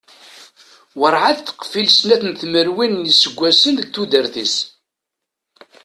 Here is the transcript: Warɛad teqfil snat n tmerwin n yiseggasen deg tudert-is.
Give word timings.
Warɛad 0.99 1.37
teqfil 1.41 1.87
snat 1.91 2.21
n 2.29 2.31
tmerwin 2.41 2.93
n 3.01 3.05
yiseggasen 3.07 3.73
deg 3.77 3.87
tudert-is. 3.93 4.55